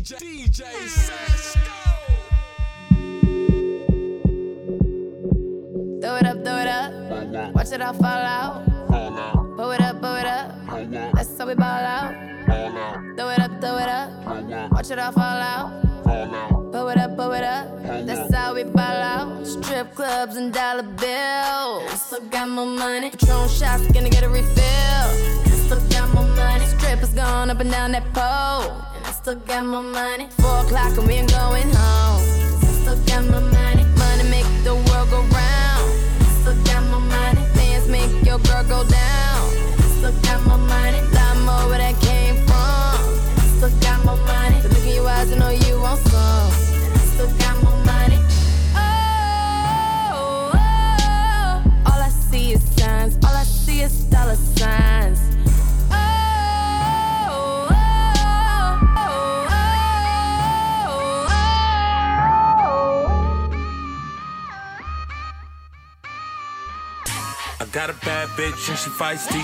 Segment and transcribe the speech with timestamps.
[0.00, 1.60] DJ, DJ Cisco.
[6.00, 7.54] Throw it up, throw it up.
[7.54, 8.64] Watch it all fall out.
[8.88, 10.54] Pull it up, pull it up.
[11.12, 12.14] That's how we ball out.
[12.46, 14.72] Throw it up, throw it up.
[14.72, 15.82] Watch it all fall out.
[16.72, 17.82] Pull it up, pull it up.
[18.06, 19.46] That's how we ball out.
[19.46, 21.90] Strip clubs and dollar bills.
[22.00, 23.10] Still got more money.
[23.10, 25.10] Patron shots, gonna get a refill.
[25.66, 26.64] Still got more money.
[26.64, 28.89] Strippers going up and down that pole.
[29.30, 30.26] Still got my money.
[30.40, 32.20] Four o'clock and we ain't going home.
[32.58, 33.79] 'Cause I still got more money.
[67.86, 69.42] Got a bad bitch and she feisty.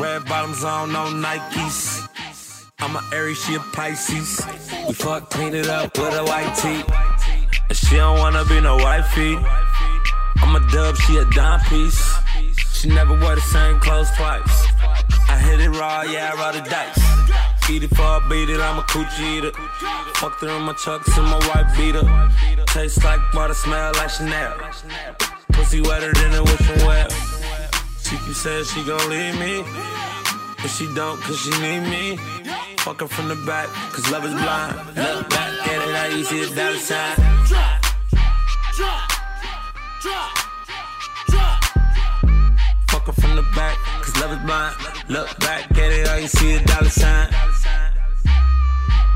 [0.00, 2.08] Red bottoms on, no Nikes.
[2.78, 4.40] I'm a Aries, she a Pisces.
[4.88, 6.82] We fuck, clean it up with a white tee.
[7.68, 9.36] And she don't wanna be no wifey.
[10.40, 12.02] I'm a dub, she a dime piece.
[12.72, 14.66] She never wear the same clothes twice.
[15.28, 17.68] I hit it raw, yeah, I roll the dice.
[17.68, 19.52] Eat it for beat it, I'm a coochie eater.
[20.14, 22.04] Fucked her in my chucks and my white beater.
[22.68, 24.56] Tastes like water, smell like Chanel.
[25.52, 27.08] Pussy wetter than a wishing well.
[28.12, 29.64] She keep saying she gon' leave me.
[30.60, 32.18] But she don't, cause she need me.
[32.80, 34.76] Fuck her from the back, cause love is blind.
[34.94, 37.16] Look back at it, how you see a dollar sign.
[37.48, 37.82] Drop,
[38.76, 39.08] drop,
[40.02, 40.30] drop,
[41.30, 41.64] drop.
[42.90, 44.76] Fuck her from the back, cause love is blind.
[45.08, 47.30] Look back at it, all you see a dollar sign.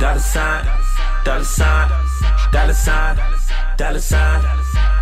[0.00, 0.66] Dollar sign,
[1.24, 1.88] dollar sign,
[2.52, 3.16] dollar sign,
[3.78, 4.44] dollar sign,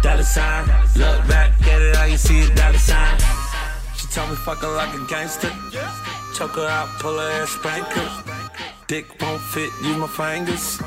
[0.00, 0.66] dollar sign.
[0.94, 3.39] Look back at it, all you see a dollar sign.
[4.12, 5.50] Told me fuck her like a gangster.
[6.34, 8.40] Choke her out, pull her ass spank her.
[8.88, 10.80] Dick won't fit, use my fingers.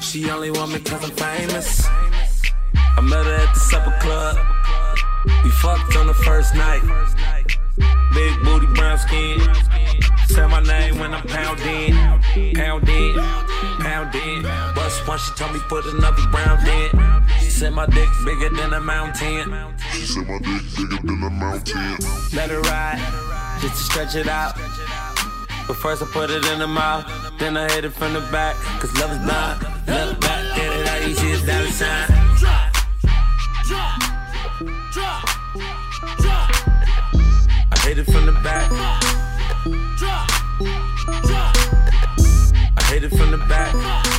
[0.00, 1.86] She only want me cause I'm famous.
[2.74, 4.36] I met her at the supper club.
[5.42, 6.82] We fucked on the first night.
[8.12, 9.40] Big booty, brown skin.
[10.26, 11.94] Say my name when I'm pounding.
[12.54, 13.14] Pounding,
[13.80, 14.42] pounding.
[14.74, 17.49] Bust one, she told me put another round in.
[17.60, 19.76] She said my dick bigger than a mountain.
[19.92, 21.98] She said my dick bigger than a mountain.
[22.32, 22.98] Let her ride,
[23.60, 24.54] just to stretch it out.
[25.68, 27.04] But first I put it in the mouth,
[27.38, 28.56] then I hit it from the back.
[28.80, 29.60] Cause love is blind.
[29.86, 32.06] Look back at it, how you see dollar sign.
[32.38, 32.72] Drop,
[33.68, 34.00] drop,
[34.94, 35.24] drop,
[36.22, 36.50] drop,
[37.72, 38.70] I hit it from the back.
[39.98, 40.28] drop,
[41.26, 41.56] drop,
[42.78, 44.09] I hit it from the back.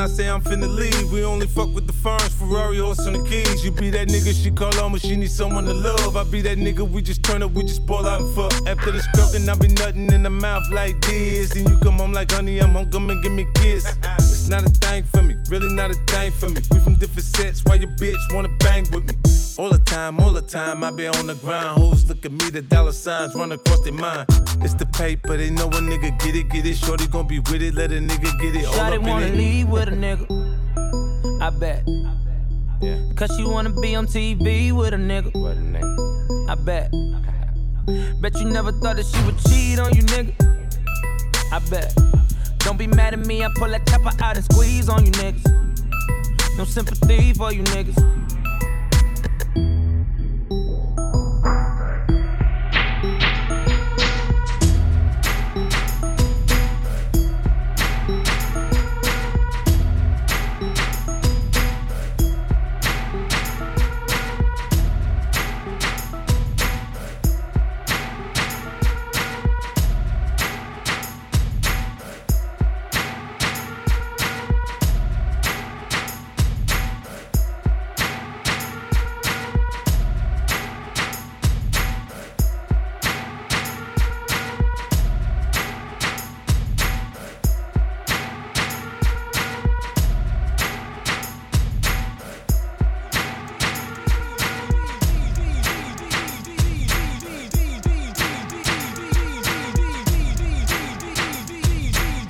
[0.00, 1.12] I say I'm finna leave.
[1.12, 3.62] We only fuck with the firms, Ferrari, horse, and the keys.
[3.62, 6.16] You be that nigga she call on when she need someone to love.
[6.16, 8.52] I be that nigga we just turn up, we just ball out and fuck.
[8.66, 11.50] After the stroking, I be nothing in the mouth like this.
[11.52, 13.84] Then you come home like honey, I'm home, come and give me kiss.
[14.40, 16.62] It's not a thing for me, really not a thing for me.
[16.72, 19.14] We from different sets, why your bitch wanna bang with me?
[19.58, 21.78] All the time, all the time, I be on the grind.
[21.78, 24.24] Hoes look at me, the dollar signs run across their mind.
[24.62, 26.76] It's the paper, they know a nigga get it, get it.
[26.78, 29.34] Shorty gon' be with it, let a nigga get it all Shawty up wanna in
[29.34, 29.36] it.
[29.36, 31.42] leave with a nigga.
[31.42, 31.82] I bet.
[32.80, 32.98] Yeah.
[33.16, 36.48] Cause she wanna be on TV with a nigga, with a nigga.
[36.48, 36.90] I bet.
[38.22, 40.32] Bet you never thought that she would cheat on you, nigga.
[41.52, 41.92] I bet.
[42.70, 46.56] Don't be mad at me, I pull that chopper out and squeeze on you niggas.
[46.56, 48.39] No sympathy for you niggas.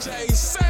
[0.00, 0.69] DJ Sam.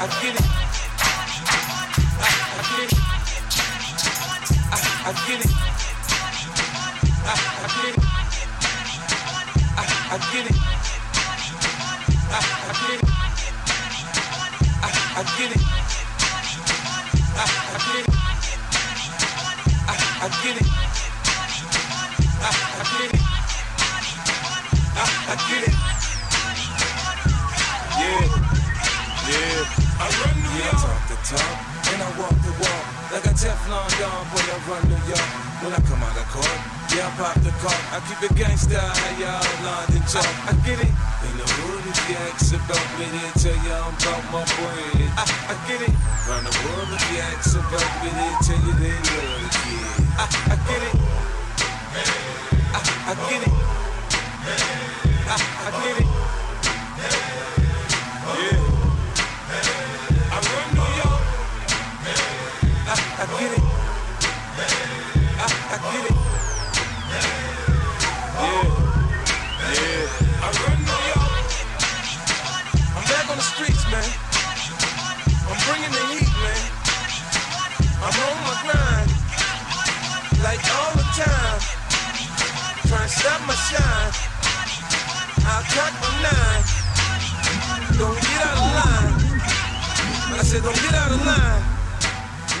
[0.00, 0.40] I get it.
[4.70, 5.50] I, get it.
[5.50, 5.72] I,
[7.74, 8.04] get it.
[10.10, 10.77] I get it.
[31.24, 31.56] Talk,
[31.90, 32.84] and I walk the walk.
[33.08, 35.28] Like a Teflon Don, boy, I run New York.
[35.64, 36.58] When I come out of court,
[36.94, 37.82] yeah, I pop the cork.
[37.90, 40.28] I keep it gangsta, how y'all London chalk.
[40.46, 40.92] I get it.
[41.26, 45.08] In the hood, if you ask about me, they tell you I'm about my bread.
[45.18, 45.94] I, I get it.
[46.28, 49.98] Round the world, if you ask about me, they tell you they love the kid.
[50.14, 50.94] I, I get it.
[52.70, 53.54] I, I get it.
[55.26, 55.36] I,
[55.66, 56.07] I get it.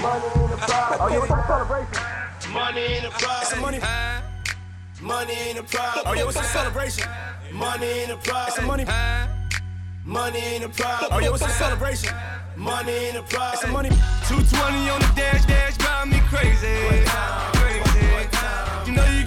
[0.00, 2.52] Oh, yeah, what's the celebration?
[2.52, 3.42] Money ain't a problem.
[3.42, 3.80] It's a money.
[5.00, 6.04] Money ain't a problem.
[6.06, 7.08] Oh, yeah, what's the celebration?
[7.52, 8.48] Money ain't a problem.
[8.48, 8.84] It's a money.
[10.04, 11.10] Money ain't a problem.
[11.12, 12.14] Oh, yeah, what's the celebration?
[12.56, 13.54] Money ain't a problem.
[13.54, 13.88] It's a money.
[14.28, 16.78] 220 on the dash, dash, drive me crazy.
[17.58, 17.98] Crazy.
[18.86, 19.26] You know you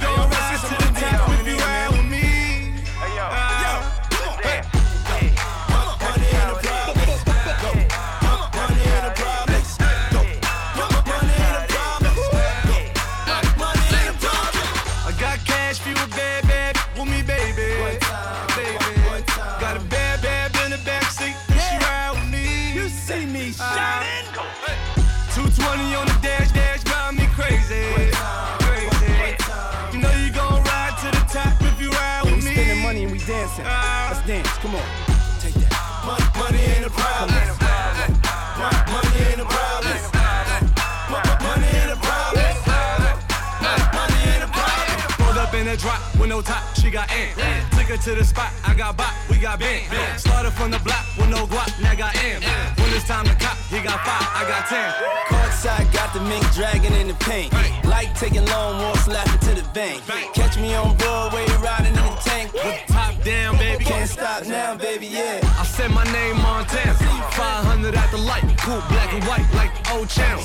[46.32, 47.28] no top, she got in.
[47.76, 49.84] Took her to the spot, I got bop, we got bent.
[50.18, 52.42] Started from the block with no guap, now got M.
[52.80, 54.90] When it's time to cop, he got five, I got ten.
[55.28, 57.52] Courtside, got the mink dragging in the paint.
[57.84, 60.02] Like taking long walks, laughing to the bank.
[60.34, 62.48] Catch me on Broadway, riding in the tank.
[62.88, 63.84] Top down, baby.
[63.84, 65.42] Can't stop now, baby, yeah.
[65.60, 66.94] I said my name Montana.
[66.94, 70.40] 500 at the light, cool black and white like old Chanel.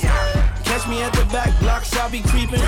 [0.65, 2.61] Catch me at the back blocks, I'll be creeping.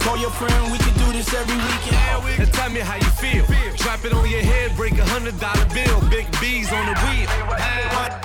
[0.00, 2.40] Call your friend, we can do this every weekend.
[2.40, 3.44] And tell me how you feel.
[3.76, 6.00] Drop it on your head, break a hundred dollar bill.
[6.08, 7.28] Big B's on the wheel.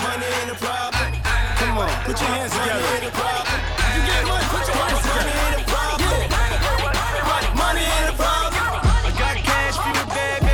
[0.02, 1.12] Money ain't a problem.
[1.58, 1.90] Come on.
[2.04, 2.80] Put your hands together.
[2.80, 3.60] Money a problem.
[3.94, 4.46] You get money.
[4.54, 5.50] Put your hands Money together.
[5.50, 6.12] ain't a problem.
[7.58, 8.54] Money ain't a problem.
[9.04, 10.44] I got cash for you, bad,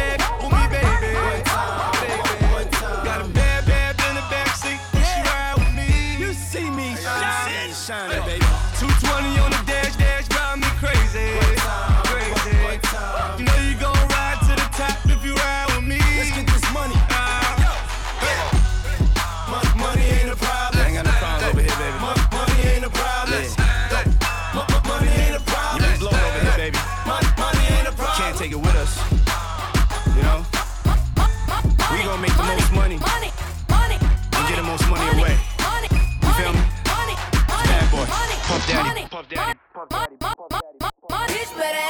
[39.28, 39.58] Daddy.
[39.90, 40.62] money, Puff Daddy.
[40.80, 41.34] money, money.
[41.34, 41.89] Bitch better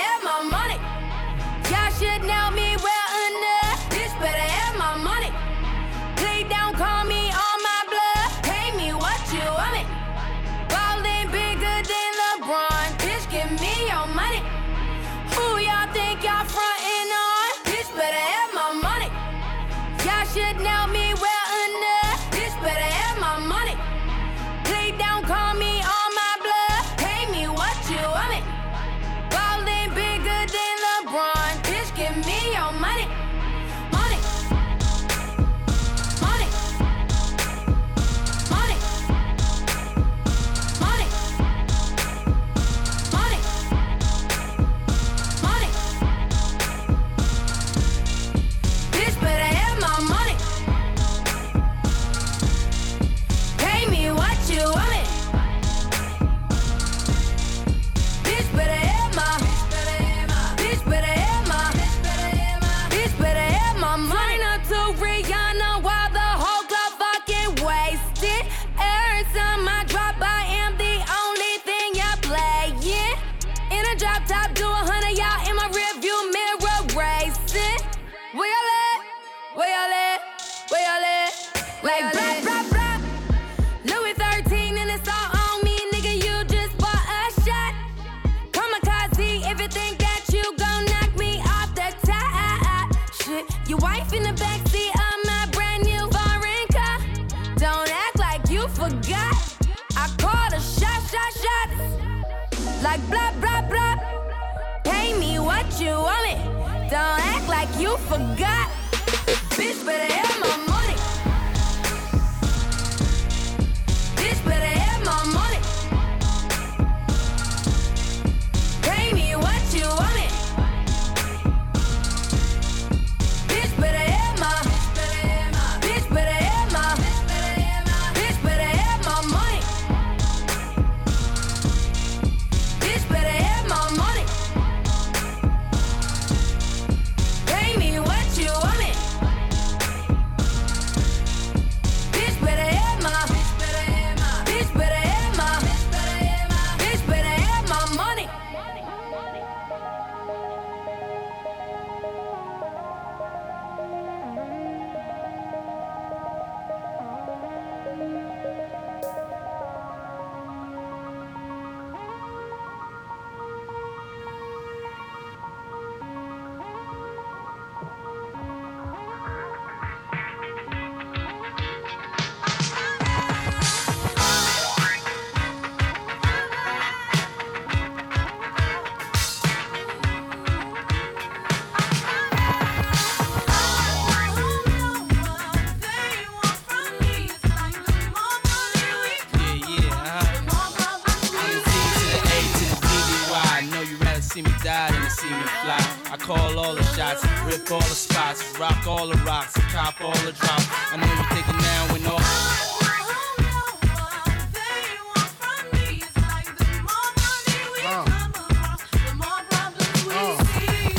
[197.73, 200.67] all the spots, rock all the rocks, cop all the drops.
[200.91, 202.19] I know you're thinking now when all.
[202.19, 204.19] B-I-G-P-O-P-P-A, no one.
[204.53, 209.87] They want from me is like the more money we come across, the more problems
[210.03, 210.11] we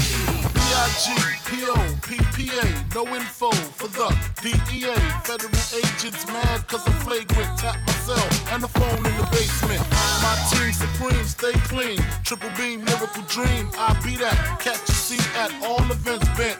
[0.08, 0.48] see.
[0.48, 1.06] B I G
[1.46, 1.76] P O
[2.08, 2.64] P P A,
[2.96, 4.08] no info for the
[4.42, 4.96] DEA.
[5.24, 7.52] Federal agents mad cause I'm flagrant.
[7.60, 9.91] Tap myself and the phone in the basement.
[10.32, 12.00] My team supreme, stay clean.
[12.24, 13.68] Triple beam, miracle dream.
[13.76, 14.38] I be that.
[14.64, 16.56] Catch a seat at all events bent.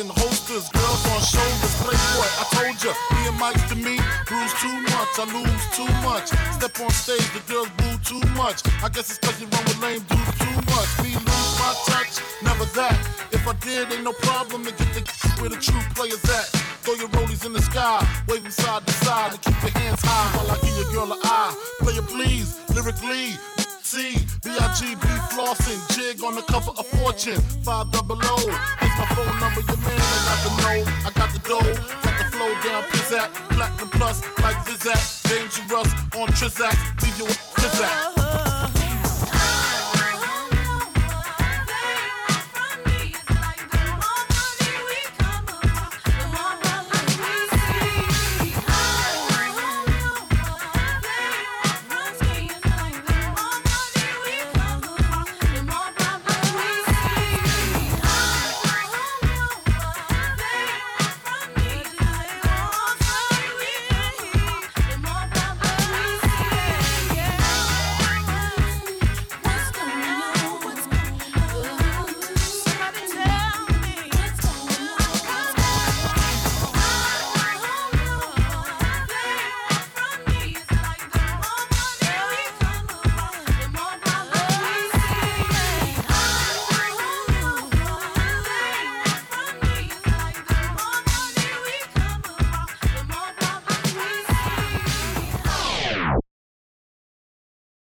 [0.00, 2.28] In holsters, girls on shoulders, playboy.
[2.40, 6.28] I told ya, me and Mike's to me, bruise too much, I lose too much.
[6.56, 8.60] Step on stage, the girls boo too much.
[8.84, 10.88] I guess it's cause you run with lame dudes too much.
[11.04, 13.25] Me lose my touch, never that.
[13.46, 15.06] If I did, ain't no problem to get the
[15.38, 16.50] where the true players at.
[16.82, 20.02] Throw your rollies in the sky, wave them side to side, and keep your hands
[20.02, 21.54] high while I give your girl an eye.
[21.78, 23.38] Player please, lyrically.
[23.86, 28.36] C, B-I-G-B flossing, jig on the cover of Fortune, five double O.
[28.82, 31.70] Here's my phone number, your man, I got the know, I got the dough,
[32.02, 37.38] got the flow down, pizzazz, platinum plus, like Zizak, dangerous on Trizak, leave you with
[37.54, 38.25] Trizak.